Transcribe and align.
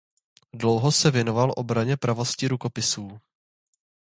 Dlouho 0.53 0.91
se 0.91 1.11
věnoval 1.11 1.53
obraně 1.57 1.97
pravosti 1.97 2.47
Rukopisů. 2.47 3.17